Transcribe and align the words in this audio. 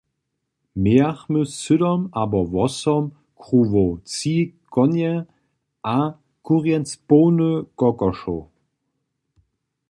Mějachmy 0.83 1.41
sydom 1.63 2.01
abo 2.21 2.39
wosom 2.53 3.03
kruwow, 3.41 3.91
tři 4.09 4.37
konje 4.73 5.13
a 5.97 5.97
kurjenc 6.45 6.89
połny 7.07 7.51
kokošow. 7.79 8.39